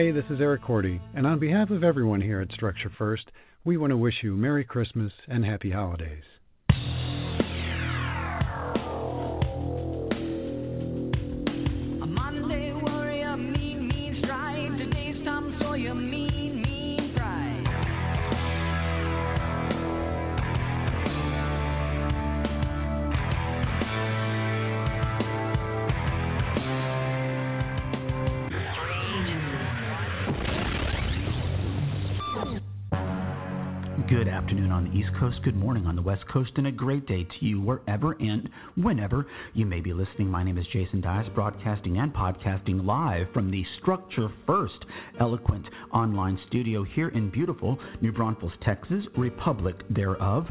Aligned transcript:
Hey, 0.00 0.12
this 0.12 0.24
is 0.30 0.40
Eric 0.40 0.62
Cordy, 0.62 0.98
and 1.14 1.26
on 1.26 1.38
behalf 1.38 1.68
of 1.68 1.84
everyone 1.84 2.22
here 2.22 2.40
at 2.40 2.50
Structure 2.52 2.90
First, 2.96 3.30
we 3.66 3.76
want 3.76 3.90
to 3.90 3.98
wish 3.98 4.22
you 4.22 4.34
Merry 4.34 4.64
Christmas 4.64 5.12
and 5.28 5.44
Happy 5.44 5.70
Holidays. 5.72 6.24
East 34.88 35.10
Coast, 35.18 35.42
good 35.42 35.56
morning 35.56 35.86
on 35.86 35.96
the 35.96 36.02
West 36.02 36.26
Coast, 36.28 36.52
and 36.56 36.66
a 36.66 36.72
great 36.72 37.06
day 37.06 37.24
to 37.24 37.44
you 37.44 37.60
wherever 37.60 38.12
and 38.12 38.48
whenever 38.76 39.26
you 39.54 39.66
may 39.66 39.80
be 39.80 39.92
listening. 39.92 40.28
My 40.28 40.42
name 40.42 40.58
is 40.58 40.66
Jason 40.72 41.00
Dias, 41.00 41.28
broadcasting 41.34 41.98
and 41.98 42.12
podcasting 42.12 42.84
live 42.84 43.26
from 43.32 43.50
the 43.50 43.64
Structure 43.80 44.28
First 44.46 44.84
Eloquent 45.18 45.66
online 45.92 46.38
studio 46.46 46.82
here 46.82 47.08
in 47.08 47.30
beautiful 47.30 47.78
New 48.00 48.12
Braunfels, 48.12 48.52
Texas, 48.64 49.04
Republic 49.16 49.76
thereof. 49.90 50.46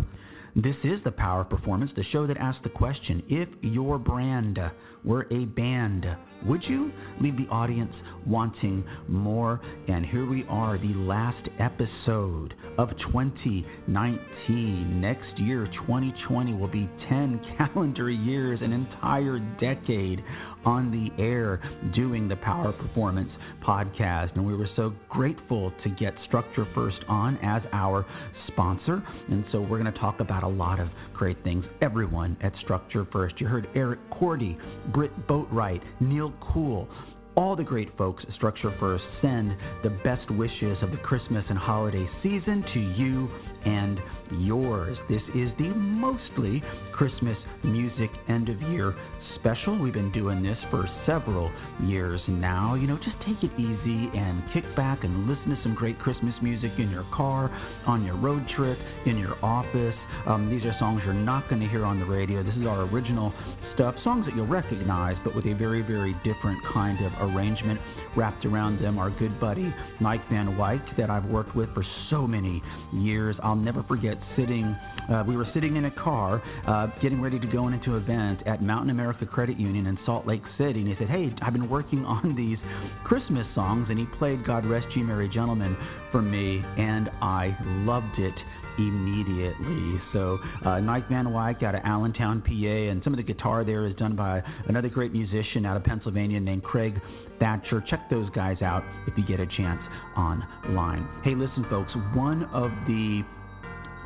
This 0.56 0.75
is 0.83 1.00
the 1.04 1.12
Power 1.12 1.42
of 1.42 1.50
Performance, 1.50 1.92
the 1.95 2.04
show 2.12 2.25
that 2.27 2.38
asks 2.38 2.62
the 2.63 2.69
question 2.69 3.24
if 3.30 3.48
your 3.62 3.98
brand 4.00 4.59
were 5.04 5.27
a 5.31 5.45
band, 5.45 6.06
would 6.45 6.63
you 6.63 6.91
leave 7.19 7.38
the 7.38 7.47
audience 7.47 7.94
wanting 8.25 8.83
more? 9.07 9.59
And 9.88 10.06
here 10.06 10.25
we 10.25 10.45
are, 10.50 10.77
the 10.77 10.94
last 10.94 11.50
episode 11.59 12.53
of 12.77 12.89
2019. 13.13 15.01
Next 15.01 15.38
year, 15.38 15.65
2020, 15.88 16.53
will 16.53 16.68
be 16.68 16.89
10 17.09 17.41
calendar 17.57 18.09
years, 18.09 18.59
an 18.62 18.71
entire 18.74 19.39
decade 19.59 20.24
on 20.65 20.91
the 20.91 21.09
air 21.21 21.62
doing 21.95 22.27
the 22.27 22.36
Power 22.38 22.74
Performance 22.74 23.30
podcast. 23.65 24.35
And 24.35 24.45
we 24.45 24.56
were 24.56 24.69
so 24.75 24.94
grateful 25.09 25.71
to 25.83 25.89
get 25.89 26.13
Structure 26.27 26.68
First 26.75 26.97
on 27.07 27.38
as 27.38 27.62
our 27.71 28.06
sponsor. 28.47 29.01
And 29.30 29.45
so 29.51 29.62
we're 29.62 29.80
going 29.80 29.92
to 29.92 30.00
talk 30.00 30.19
about 30.19 30.44
a 30.44 30.47
lot 30.47 30.80
of 30.80 30.89
great 31.13 31.42
things. 31.44 31.63
Everyone 31.81 32.38
at 32.42 32.53
Structure 32.63 33.07
First. 33.12 33.35
You 33.39 33.47
heard 33.47 33.68
Eric 33.75 34.00
Cordy, 34.09 34.57
Britt 34.94 35.27
Boatwright, 35.27 35.81
Neil 36.00 36.29
Cool. 36.54 36.88
All 37.36 37.56
the 37.56 37.64
great 37.64 37.96
folks 37.98 38.24
at 38.28 38.34
Structure 38.36 38.76
First 38.80 39.04
send 39.22 39.56
the 39.84 39.90
best 40.04 40.30
wishes 40.31 40.78
of 40.81 40.92
the 40.92 40.98
Christmas 40.98 41.46
and 41.50 41.58
holiday 41.58 42.08
season 42.22 42.66
to 42.74 42.80
you 42.80 43.30
and 43.66 44.00
yours. 44.31 44.98
This 45.10 45.22
is 45.36 45.50
the 45.58 45.70
mostly 45.76 46.64
Christmas 46.94 47.38
music 47.64 48.10
end 48.28 48.50
of 48.50 48.62
year 48.64 48.96
special. 49.36 49.78
We've 49.78 49.94
been 49.94 50.12
doing 50.12 50.44
this 50.44 50.58
for 50.70 50.90
several 51.06 51.52
years 51.84 52.20
now. 52.28 52.76
You 52.76 52.88
know, 52.88 52.98
just 52.98 53.16
take 53.26 53.44
it 53.44 53.52
easy 53.60 54.18
and 54.18 54.44
kick 54.54 54.64
back 54.76 55.04
and 55.04 55.28
listen 55.28 55.50
to 55.50 55.60
some 55.64 55.76
great 55.76 56.00
Christmas 56.00 56.34
music 56.42 56.72
in 56.78 56.90
your 56.90 57.06
car, 57.16 57.50
on 57.86 58.04
your 58.04 58.18
road 58.18 58.46
trip, 58.56 58.78
in 59.06 59.18
your 59.18 59.38
office. 59.44 59.96
Um, 60.28 60.50
these 60.50 60.64
are 60.66 60.76
songs 60.80 61.02
you're 61.06 61.14
not 61.14 61.50
going 61.50 61.62
to 61.62 61.68
hear 61.68 61.86
on 61.86 62.00
the 62.00 62.06
radio. 62.06 62.44
This 62.44 62.56
is 62.56 62.66
our 62.66 62.81
original 62.81 63.34
stuff, 63.76 63.96
songs 64.04 64.26
that 64.26 64.36
you'll 64.36 64.48
recognize, 64.48 65.16
but 65.24 65.36
with 65.36 65.46
a 65.46 65.54
very, 65.54 65.81
very 65.81 66.14
different 66.24 66.60
kind 66.74 67.04
of 67.06 67.12
arrangement 67.30 67.80
wrapped 68.16 68.46
around 68.46 68.81
them. 68.81 68.98
Our 68.98 69.10
good 69.12 69.40
buddy 69.40 69.74
Mike 70.00 70.28
Van 70.30 70.58
Wyk, 70.58 70.98
that 70.98 71.10
I've 71.10 71.26
worked 71.26 71.56
with 71.56 71.74
for 71.74 71.86
so 72.10 72.28
many 72.28 72.62
years. 72.94 73.36
I'll 73.44 73.56
never 73.56 73.84
forget 73.84 74.18
sitting. 74.36 74.75
Uh, 75.10 75.24
we 75.27 75.36
were 75.36 75.48
sitting 75.54 75.75
in 75.75 75.86
a 75.86 75.92
car, 75.92 76.42
uh, 76.68 76.88
getting 77.01 77.21
ready 77.21 77.39
to 77.39 77.48
go 77.48 77.68
into 77.68 77.95
an 77.95 78.04
event 78.04 78.39
at 78.45 78.62
Mountain 78.62 78.92
America 78.92 79.25
Credit 79.25 79.60
Union 79.60 79.88
in 79.88 79.98
Salt 80.06 80.27
Lake 80.27 80.44
City, 80.57 80.80
and 80.80 80.88
he 80.88 80.95
said, 80.98 81.10
"Hey, 81.10 81.33
I've 81.42 81.54
been 81.54 81.69
working 81.69 82.06
on 82.06 82.36
these 82.36 82.57
Christmas 83.04 83.48
songs," 83.56 83.88
and 83.89 83.98
he 83.98 84.06
played 84.06 84.45
"God 84.45 84.66
Rest 84.66 84.88
You 84.95 85.04
Merry 85.04 85.30
Gentlemen" 85.30 85.75
for 86.12 86.21
me, 86.21 86.63
and 86.77 87.10
I 87.21 87.56
loved 87.86 88.19
it 88.19 88.36
immediately. 88.80 90.01
So, 90.13 90.39
uh, 90.66 90.80
Van 90.81 91.25
Wyk 91.25 91.63
out 91.63 91.75
of 91.75 91.81
Allentown, 91.83 92.42
PA, 92.42 92.89
and 92.89 93.04
some 93.04 93.13
of 93.13 93.18
the 93.18 93.24
guitar 93.24 93.63
there 93.63 93.86
is 93.86 93.95
done 93.95 94.16
by 94.16 94.42
another 94.68 94.89
great 94.89 95.12
musician 95.12 95.66
out 95.66 95.77
of 95.77 95.83
Pennsylvania 95.83 96.39
named 96.39 96.63
Craig 96.63 97.00
Thatcher. 97.39 97.83
Check 97.89 98.10
those 98.10 98.30
guys 98.31 98.62
out 98.62 98.83
if 99.07 99.18
you 99.18 99.25
get 99.25 99.39
a 99.39 99.48
chance 99.57 99.81
online. 100.16 101.07
Hey, 101.24 101.36
listen, 101.36 101.66
folks, 101.69 101.92
one 102.13 102.44
of 102.54 102.71
the 102.88 103.24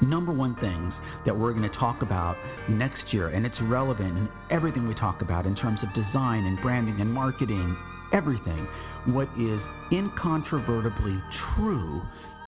number 0.10 0.32
one 0.32 0.56
things 0.56 0.94
that 1.26 1.38
we're 1.38 1.54
going 1.54 1.70
to 1.70 1.78
talk 1.78 2.02
about 2.02 2.36
next 2.70 3.02
year, 3.12 3.30
and 3.30 3.46
it's 3.46 3.56
relevant 3.64 4.18
in 4.18 4.30
everything 4.52 4.88
we 4.88 4.96
talk 4.96 5.22
about 5.22 5.46
in 5.46 5.56
terms 5.56 5.80
of 5.84 5.90
design 5.94 6.46
and 6.46 6.62
branding 6.62 7.00
and 7.02 7.12
marketing, 7.12 7.76
everything. 8.14 8.68
What 9.08 9.28
is 9.40 9.60
incontrovertibly 9.92 11.22
true 11.56 12.02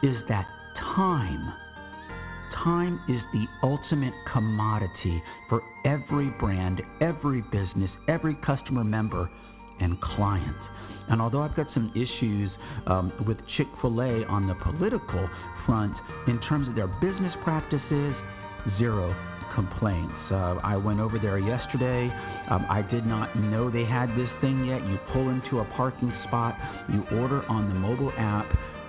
is 0.04 0.16
that 0.30 0.48
time 0.96 1.54
time 2.64 3.00
is 3.08 3.22
the 3.32 3.46
ultimate 3.64 4.14
commodity 4.32 5.22
for 5.50 5.62
every 5.86 6.30
brand, 6.40 6.82
every 7.02 7.42
business, 7.42 7.90
every 8.08 8.36
customer 8.46 8.84
member, 8.84 9.30
and 9.80 10.00
client. 10.02 10.56
And 11.10 11.22
although 11.22 11.42
I've 11.42 11.56
got 11.56 11.68
some 11.74 11.92
issues 11.94 12.50
um, 12.88 13.12
with 13.28 13.38
Chick 13.58 13.68
fil 13.82 14.02
A 14.02 14.26
on 14.26 14.48
the 14.48 14.56
political 14.56 15.30
front, 15.66 15.94
in 16.28 16.40
terms 16.50 16.68
of 16.68 16.76
their 16.76 16.88
business 16.88 17.34
practices, 17.44 18.16
zero 18.78 19.16
complaints. 19.54 20.14
Uh, 20.30 20.60
I 20.64 20.76
went 20.76 21.00
over 21.00 21.18
there 21.18 21.40
yesterday. 21.40 22.12
Um, 22.50 22.66
I 22.70 22.82
did 22.82 23.06
not 23.06 23.38
know 23.38 23.72
they 23.72 23.86
had 23.86 24.10
this 24.18 24.30
thing 24.42 24.66
yet. 24.66 24.84
You 24.86 25.00
pull 25.14 25.30
into 25.30 25.60
a 25.60 25.66
parking 25.78 26.12
spot, 26.28 26.58
you 26.92 27.04
order 27.18 27.46
on 27.46 27.70
the 27.70 27.76
mobile 27.76 28.12
app 28.18 28.46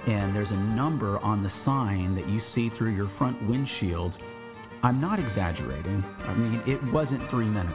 and 0.06 0.36
there's 0.36 0.50
a 0.50 0.56
number 0.56 1.18
on 1.18 1.42
the 1.42 1.50
sign 1.64 2.14
that 2.14 2.28
you 2.28 2.40
see 2.54 2.70
through 2.78 2.94
your 2.94 3.10
front 3.18 3.48
windshield. 3.48 4.12
I'm 4.82 5.00
not 5.00 5.18
exaggerating. 5.18 6.04
I 6.20 6.34
mean, 6.34 6.62
it 6.66 6.78
wasn't 6.92 7.28
three 7.30 7.48
minutes. 7.48 7.74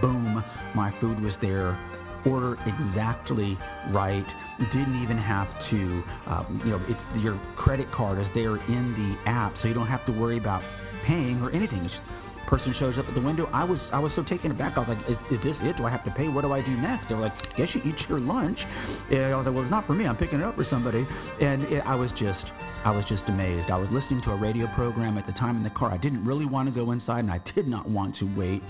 Boom, 0.00 0.42
my 0.74 0.92
food 1.00 1.20
was 1.22 1.34
there. 1.40 1.78
Order 2.26 2.56
exactly 2.66 3.58
right. 3.92 4.26
Didn't 4.58 5.02
even 5.02 5.18
have 5.18 5.48
to, 5.70 6.02
um, 6.26 6.62
you 6.64 6.70
know, 6.70 6.80
it's 6.88 7.22
your 7.22 7.40
credit 7.56 7.86
card 7.92 8.18
is 8.18 8.26
there 8.34 8.56
in 8.56 8.92
the 8.96 9.30
app, 9.30 9.52
so 9.60 9.68
you 9.68 9.74
don't 9.74 9.86
have 9.86 10.04
to 10.06 10.12
worry 10.12 10.38
about 10.38 10.62
paying 11.06 11.40
or 11.42 11.50
anything. 11.50 11.84
It's 11.84 11.94
person 12.48 12.74
shows 12.78 12.94
up 12.98 13.06
at 13.08 13.14
the 13.14 13.20
window. 13.20 13.46
I 13.52 13.64
was 13.64 13.78
I 13.92 13.98
was 13.98 14.12
so 14.16 14.22
taken 14.22 14.50
aback. 14.50 14.74
I 14.76 14.80
was 14.80 14.88
like, 14.88 15.02
is, 15.10 15.18
is 15.30 15.42
this 15.44 15.56
it? 15.62 15.76
Do 15.76 15.84
I 15.84 15.90
have 15.90 16.04
to 16.04 16.10
pay? 16.12 16.28
What 16.28 16.42
do 16.42 16.52
I 16.52 16.62
do 16.62 16.76
next? 16.76 17.08
They 17.08 17.14
were 17.14 17.22
like, 17.22 17.36
guess 17.56 17.68
you 17.74 17.82
eat 17.84 17.96
your 18.08 18.20
lunch. 18.20 18.58
And 19.10 19.34
I 19.34 19.36
was 19.36 19.46
like, 19.46 19.54
well, 19.54 19.64
it's 19.64 19.70
not 19.70 19.86
for 19.86 19.94
me. 19.94 20.06
I'm 20.06 20.16
picking 20.16 20.40
it 20.40 20.44
up 20.44 20.56
for 20.56 20.66
somebody. 20.70 21.06
And 21.40 21.62
it, 21.64 21.82
I 21.84 21.94
was 21.94 22.10
just 22.18 22.42
I 22.84 22.90
was 22.90 23.04
just 23.08 23.22
amazed. 23.26 23.70
I 23.70 23.76
was 23.76 23.88
listening 23.90 24.22
to 24.24 24.30
a 24.30 24.36
radio 24.36 24.66
program 24.74 25.18
at 25.18 25.26
the 25.26 25.32
time 25.32 25.56
in 25.56 25.64
the 25.64 25.70
car. 25.70 25.90
I 25.90 25.98
didn't 25.98 26.24
really 26.24 26.46
want 26.46 26.68
to 26.68 26.74
go 26.74 26.92
inside, 26.92 27.20
and 27.20 27.30
I 27.30 27.40
did 27.54 27.66
not 27.66 27.88
want 27.88 28.16
to 28.20 28.24
wait 28.36 28.62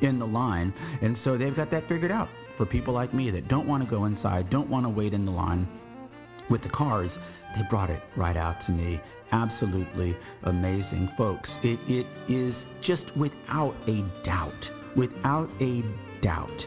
in 0.00 0.18
the 0.18 0.26
line. 0.26 0.72
And 1.02 1.16
so 1.24 1.36
they've 1.36 1.56
got 1.56 1.70
that 1.72 1.88
figured 1.88 2.12
out 2.12 2.28
for 2.56 2.66
people 2.66 2.94
like 2.94 3.14
me 3.14 3.30
that 3.30 3.48
don't 3.48 3.66
want 3.66 3.82
to 3.84 3.90
go 3.90 4.04
inside, 4.04 4.50
don't 4.50 4.70
want 4.70 4.84
to 4.84 4.90
wait 4.90 5.14
in 5.14 5.24
the 5.24 5.32
line 5.32 5.68
with 6.50 6.62
the 6.62 6.68
cars. 6.70 7.10
They 7.56 7.62
brought 7.70 7.90
it 7.90 8.02
right 8.16 8.36
out 8.36 8.56
to 8.66 8.72
me 8.72 9.00
absolutely 9.34 10.16
amazing, 10.44 11.08
folks. 11.18 11.48
It, 11.62 11.78
it 11.88 12.32
is 12.32 12.54
just 12.86 13.02
without 13.16 13.74
a 13.88 14.24
doubt, 14.24 14.52
without 14.96 15.48
a 15.60 15.82
doubt, 16.22 16.58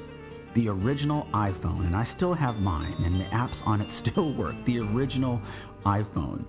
the 0.55 0.67
original 0.67 1.27
iPhone, 1.33 1.85
and 1.85 1.95
I 1.95 2.07
still 2.17 2.33
have 2.33 2.55
mine, 2.55 2.95
and 2.99 3.19
the 3.19 3.25
apps 3.25 3.55
on 3.65 3.81
it 3.81 3.87
still 4.11 4.33
work. 4.35 4.55
The 4.65 4.79
original 4.79 5.41
iPhone, 5.85 6.45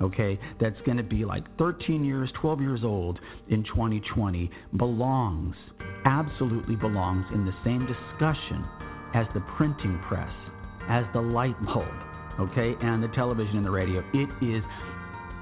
okay, 0.00 0.38
that's 0.60 0.80
going 0.84 0.98
to 0.98 1.02
be 1.02 1.24
like 1.24 1.44
13 1.58 2.04
years, 2.04 2.30
12 2.40 2.60
years 2.60 2.80
old 2.84 3.18
in 3.48 3.64
2020, 3.64 4.50
belongs, 4.76 5.56
absolutely 6.04 6.76
belongs 6.76 7.24
in 7.34 7.44
the 7.44 7.54
same 7.64 7.86
discussion 7.86 8.64
as 9.16 9.26
the 9.32 9.40
printing 9.56 9.98
press, 10.06 10.32
as 10.90 11.04
the 11.14 11.20
light 11.20 11.56
bulb, 11.64 11.88
okay, 12.38 12.76
and 12.82 13.02
the 13.02 13.08
television 13.08 13.56
and 13.56 13.64
the 13.64 13.70
radio. 13.70 14.04
It 14.12 14.28
is 14.44 14.62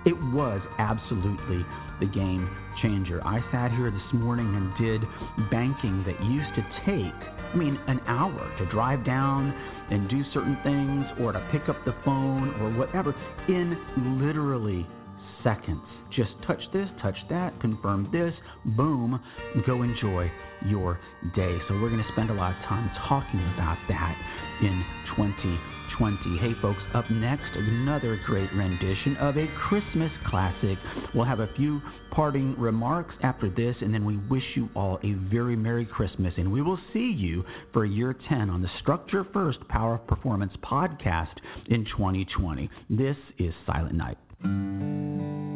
it 0.06 0.16
was 0.32 0.60
absolutely 0.78 1.64
the 1.98 2.06
game 2.06 2.48
changer. 2.82 3.20
I 3.24 3.40
sat 3.50 3.70
here 3.72 3.90
this 3.90 4.12
morning 4.12 4.54
and 4.54 4.70
did 4.76 5.00
banking 5.50 6.04
that 6.04 6.22
used 6.22 6.54
to 6.56 6.62
take, 6.84 7.16
I 7.40 7.56
mean, 7.56 7.78
an 7.88 8.00
hour 8.06 8.54
to 8.58 8.66
drive 8.66 9.04
down 9.04 9.50
and 9.90 10.08
do 10.08 10.22
certain 10.34 10.58
things 10.62 11.06
or 11.20 11.32
to 11.32 11.40
pick 11.50 11.68
up 11.68 11.82
the 11.84 11.94
phone 12.04 12.54
or 12.60 12.78
whatever 12.78 13.14
in 13.48 14.20
literally 14.20 14.86
seconds. 15.44 15.80
Just 16.16 16.30
touch 16.46 16.60
this, 16.72 16.88
touch 17.00 17.16
that, 17.30 17.60
confirm 17.60 18.08
this, 18.10 18.34
boom, 18.76 19.20
go 19.66 19.82
enjoy 19.82 20.30
your 20.66 20.98
day. 21.36 21.58
So 21.68 21.74
we're 21.74 21.90
going 21.90 22.02
to 22.02 22.12
spend 22.12 22.30
a 22.30 22.34
lot 22.34 22.50
of 22.50 22.62
time 22.66 22.90
talking 23.08 23.40
about 23.54 23.78
that 23.88 24.16
in 24.62 24.84
2020. 25.16 25.74
2020. 25.98 26.38
Hey, 26.38 26.60
folks, 26.60 26.80
up 26.94 27.04
next, 27.10 27.44
another 27.54 28.20
great 28.26 28.52
rendition 28.54 29.16
of 29.18 29.36
a 29.36 29.46
Christmas 29.68 30.10
classic. 30.28 30.78
We'll 31.14 31.24
have 31.24 31.40
a 31.40 31.48
few 31.56 31.80
parting 32.10 32.58
remarks 32.58 33.14
after 33.22 33.48
this, 33.50 33.76
and 33.80 33.92
then 33.92 34.04
we 34.04 34.16
wish 34.28 34.42
you 34.54 34.68
all 34.74 34.98
a 35.02 35.12
very 35.30 35.56
Merry 35.56 35.86
Christmas. 35.86 36.32
And 36.36 36.52
we 36.52 36.62
will 36.62 36.78
see 36.92 37.14
you 37.16 37.44
for 37.72 37.84
year 37.84 38.16
10 38.28 38.50
on 38.50 38.62
the 38.62 38.68
Structure 38.80 39.26
First 39.32 39.66
Power 39.68 39.94
of 39.94 40.06
Performance 40.06 40.52
podcast 40.62 41.36
in 41.66 41.84
2020. 41.84 42.68
This 42.90 43.16
is 43.38 43.52
Silent 43.66 43.94
Night. 43.94 44.18
thank 44.44 44.82
you 44.82 45.53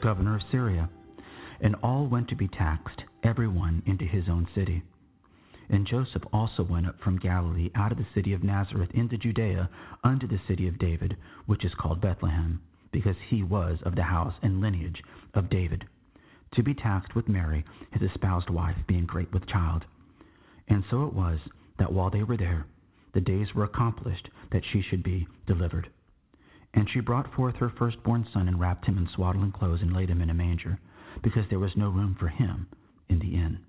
governor 0.00 0.36
of 0.36 0.42
Syria. 0.52 0.88
And 1.60 1.74
all 1.82 2.06
went 2.06 2.28
to 2.28 2.36
be 2.36 2.46
taxed, 2.46 3.02
every 3.24 3.48
one 3.48 3.82
into 3.84 4.04
his 4.04 4.28
own 4.28 4.46
city. 4.54 4.84
And 5.68 5.86
Joseph 5.86 6.22
also 6.32 6.62
went 6.62 6.86
up 6.86 6.94
from 7.02 7.18
Galilee 7.18 7.70
out 7.74 7.90
of 7.90 7.98
the 7.98 8.06
city 8.14 8.32
of 8.32 8.44
Nazareth 8.44 8.90
into 8.94 9.18
Judea 9.18 9.68
unto 10.04 10.28
the 10.28 10.40
city 10.46 10.68
of 10.68 10.78
David, 10.78 11.16
which 11.46 11.64
is 11.64 11.74
called 11.74 12.00
Bethlehem, 12.00 12.62
because 12.92 13.16
he 13.28 13.42
was 13.42 13.78
of 13.82 13.96
the 13.96 14.04
house 14.04 14.34
and 14.42 14.60
lineage 14.60 15.02
of 15.34 15.50
David, 15.50 15.84
to 16.54 16.62
be 16.62 16.74
taxed 16.74 17.16
with 17.16 17.28
Mary, 17.28 17.64
his 17.90 18.08
espoused 18.08 18.50
wife, 18.50 18.76
being 18.86 19.06
great 19.06 19.32
with 19.32 19.48
child. 19.48 19.84
And 20.68 20.84
so 20.90 21.06
it 21.06 21.12
was 21.12 21.40
that 21.80 21.92
while 21.92 22.10
they 22.10 22.22
were 22.22 22.36
there, 22.36 22.66
the 23.16 23.20
days 23.22 23.54
were 23.54 23.64
accomplished 23.64 24.28
that 24.52 24.62
she 24.70 24.82
should 24.82 25.02
be 25.02 25.26
delivered. 25.46 25.88
And 26.74 26.86
she 26.90 27.00
brought 27.00 27.32
forth 27.32 27.54
her 27.56 27.72
firstborn 27.78 28.28
son, 28.30 28.46
and 28.46 28.60
wrapped 28.60 28.84
him 28.84 28.98
in 28.98 29.08
swaddling 29.08 29.52
clothes, 29.52 29.80
and 29.80 29.90
laid 29.94 30.10
him 30.10 30.20
in 30.20 30.28
a 30.28 30.34
manger, 30.34 30.78
because 31.22 31.44
there 31.48 31.58
was 31.58 31.74
no 31.76 31.88
room 31.88 32.14
for 32.20 32.28
him 32.28 32.66
in 33.08 33.18
the 33.18 33.34
inn. 33.34 33.60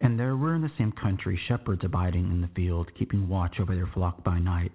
And 0.00 0.18
there 0.18 0.36
were 0.36 0.56
in 0.56 0.62
the 0.62 0.72
same 0.76 0.90
country 0.90 1.40
shepherds 1.46 1.84
abiding 1.84 2.32
in 2.32 2.40
the 2.40 2.48
field, 2.48 2.90
keeping 2.98 3.28
watch 3.28 3.60
over 3.60 3.76
their 3.76 3.86
flock 3.86 4.24
by 4.24 4.40
night. 4.40 4.72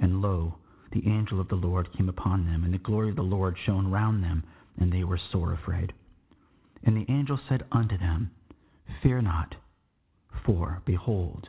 And 0.00 0.20
lo, 0.20 0.56
the 0.90 1.06
angel 1.06 1.40
of 1.40 1.46
the 1.46 1.54
Lord 1.54 1.92
came 1.96 2.08
upon 2.08 2.46
them, 2.46 2.64
and 2.64 2.74
the 2.74 2.78
glory 2.78 3.10
of 3.10 3.16
the 3.16 3.22
Lord 3.22 3.56
shone 3.64 3.92
round 3.92 4.24
them, 4.24 4.42
and 4.76 4.92
they 4.92 5.04
were 5.04 5.20
sore 5.30 5.52
afraid. 5.52 5.92
And 6.82 6.96
the 6.96 7.08
angel 7.08 7.38
said 7.48 7.62
unto 7.70 7.96
them, 7.96 8.32
Fear 9.04 9.22
not, 9.22 9.54
for, 10.44 10.82
behold, 10.84 11.48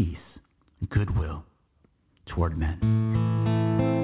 peace 0.00 0.16
and 0.80 0.88
goodwill 0.88 1.44
toward 2.26 2.56
men. 2.56 3.99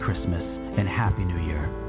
Christmas 0.00 0.42
and 0.78 0.88
Happy 0.88 1.24
New 1.24 1.44
Year. 1.46 1.87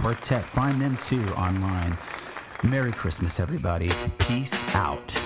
Quartet. 0.00 0.44
Find 0.54 0.80
them 0.80 0.98
too 1.10 1.24
online. 1.34 1.98
Merry 2.64 2.92
Christmas, 2.92 3.32
everybody. 3.38 3.90
Peace 4.18 4.48
out. 4.74 5.25